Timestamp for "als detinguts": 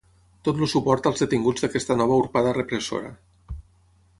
1.09-1.65